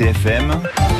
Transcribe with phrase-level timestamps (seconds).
[0.00, 0.99] RCFM,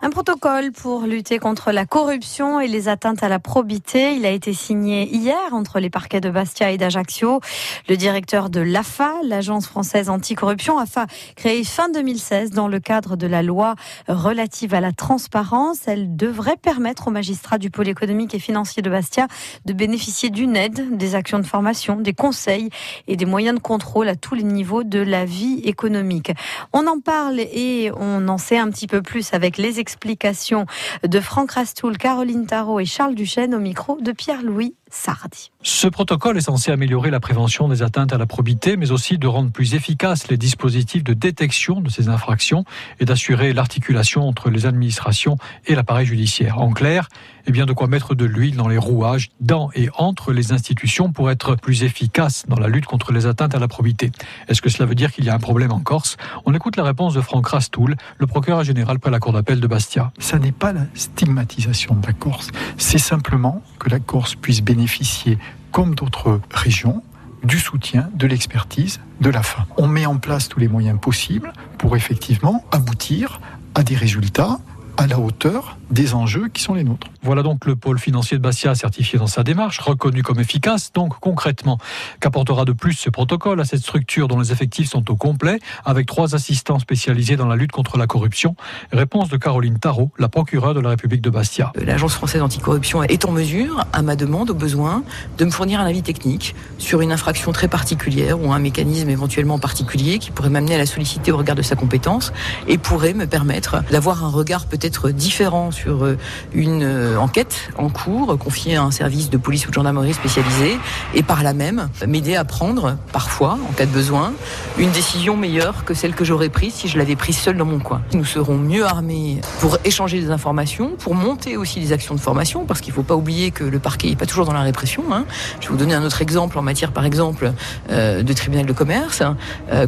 [0.00, 4.14] Un protocole pour lutter contre la corruption et les atteintes à la probité.
[4.14, 7.42] Il a été signé hier entre les parquets de Bastia et d'Ajaccio.
[7.90, 11.04] Le directeur de l'AFA, l'agence française anticorruption, AFA,
[11.36, 13.74] créée fin 2016 dans le cadre de la loi
[14.08, 15.80] relative à la transparence.
[15.86, 19.28] Elle devrait permettre aux magistrats du pôle économique et financier de Bastia
[19.66, 22.70] de bénéficier d'une aide, des actions de formation, des conseils
[23.08, 26.32] et des moyens de contrôle à tous les niveaux de la vie économique.
[26.72, 30.66] On en parle et on en sait un petit peu plus avec les explications
[31.02, 35.50] de Franck Rastoul, Caroline Tarot et Charles Duchesne au micro de Pierre-Louis Sardi.
[35.62, 39.26] Ce protocole est censé améliorer la prévention des atteintes à la probité, mais aussi de
[39.26, 42.64] rendre plus efficaces les dispositifs de détection de ces infractions
[43.00, 46.58] et d'assurer l'articulation entre les administrations et l'appareil judiciaire.
[46.58, 47.08] En clair,
[47.46, 51.12] eh bien de quoi mettre de l'huile dans les rouages, dans et entre les institutions
[51.12, 54.10] pour être plus efficace dans la lutte contre les atteintes à la probité.
[54.48, 56.16] Est-ce que cela veut dire qu'il y a un problème en Corse?
[56.46, 59.66] On écoute la réponse de Franck Rastoul, le procureur général près la cour d'appel de
[59.66, 60.12] Bastia.
[60.18, 65.38] Ça n'est pas la stigmatisation de la Corse, c'est simplement que la Corse puisse bénéficier,
[65.72, 67.02] comme d'autres régions,
[67.44, 69.66] du soutien, de l'expertise, de la fin.
[69.76, 73.40] On met en place tous les moyens possibles pour effectivement aboutir
[73.74, 74.58] à des résultats
[74.98, 77.06] à la hauteur des enjeux qui sont les nôtres.
[77.22, 80.92] Voilà donc le pôle financier de Bastia certifié dans sa démarche, reconnu comme efficace.
[80.92, 81.78] Donc concrètement,
[82.20, 86.06] qu'apportera de plus ce protocole à cette structure dont les effectifs sont au complet, avec
[86.06, 88.56] trois assistants spécialisés dans la lutte contre la corruption?
[88.92, 91.72] Réponse de Caroline Tarot, la procureure de la République de Bastia.
[91.76, 95.04] L'Agence française anticorruption est en mesure, à ma demande, au besoin,
[95.38, 99.60] de me fournir un avis technique sur une infraction très particulière ou un mécanisme éventuellement
[99.60, 102.32] particulier qui pourrait m'amener à la solliciter au regard de sa compétence
[102.66, 106.16] et pourrait me permettre d'avoir un regard peut-être différent sur euh,
[106.52, 110.78] une euh, enquête en cours confiée à un service de police ou de gendarmerie spécialisé
[111.14, 114.32] et par là même m'aider à prendre parfois, en cas de besoin,
[114.78, 117.78] une décision meilleure que celle que j'aurais prise si je l'avais prise seule dans mon
[117.78, 118.02] coin.
[118.12, 122.64] Nous serons mieux armés pour échanger des informations, pour monter aussi des actions de formation,
[122.64, 125.04] parce qu'il ne faut pas oublier que le parquet n'est pas toujours dans la répression.
[125.12, 125.24] Hein.
[125.60, 127.52] Je vais vous donner un autre exemple en matière, par exemple,
[127.90, 129.22] euh, de tribunal de commerce.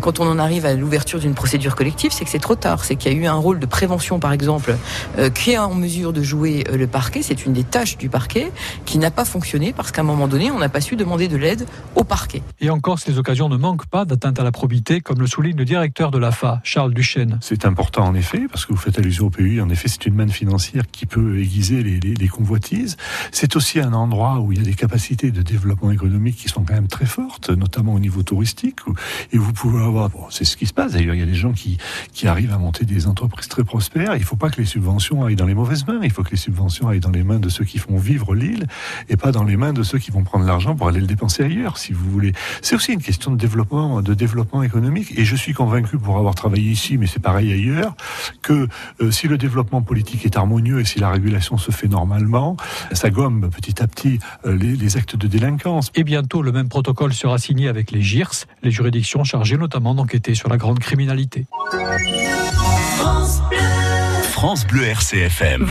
[0.01, 2.85] Quand on en arrive à l'ouverture d'une procédure collective, c'est que c'est trop tard.
[2.85, 4.77] C'est qu'il y a eu un rôle de prévention, par exemple,
[5.35, 7.23] qui est en mesure de jouer euh, le parquet.
[7.23, 8.53] C'est une des tâches du parquet
[8.85, 11.37] qui n'a pas fonctionné parce qu'à un moment donné, on n'a pas su demander de
[11.37, 12.43] l'aide au parquet.
[12.61, 15.65] Et encore, ces occasions ne manquent pas d'atteinte à la probité, comme le souligne le
[15.65, 17.39] directeur de l'AFA, Charles Duchesne.
[17.41, 20.15] C'est important en effet, parce que vous faites allusion au PUI, en effet, c'est une
[20.15, 22.97] manne financière qui peut aiguiser les, les, les convoitises.
[23.33, 26.65] C'est aussi un endroit où il y a des capacités de développement économique qui sont
[26.65, 28.87] quand même très fortes, notamment au niveau touristique.
[28.87, 28.95] Où,
[29.33, 31.35] et vous pouvez avoir, bon, c'est ce qui se passe d'ailleurs, il y a des
[31.35, 31.79] gens qui,
[32.13, 34.15] qui arrivent à monter des entreprises très prospères.
[34.15, 36.31] Il ne faut pas que les subventions aillent dans les mauvaises mains, il faut que
[36.31, 38.67] les subventions aillent dans les mains de ceux qui font vivre l'île
[39.11, 41.43] et pas dans les mains de ceux qui vont prendre l'argent pour aller le dépenser
[41.43, 42.33] ailleurs, si vous voulez.
[42.63, 45.13] C'est aussi une question de développement, de développement économique.
[45.19, 47.95] Et je suis convaincu, pour avoir travaillé ici, mais c'est pareil ailleurs,
[48.41, 48.69] que
[49.03, 52.57] euh, si le développement politique est harmonieux et si la régulation se fait normalement,
[52.93, 55.91] ça gomme petit à petit euh, les, les, actes de délinquance.
[55.95, 60.35] Et bientôt, le même protocole sera signé avec les GIRS, les juridictions chargées notamment d'enquêter
[60.35, 61.47] sur la grande criminalité.
[62.97, 63.70] France Bleu,
[64.41, 65.69] France Bleu RCFM.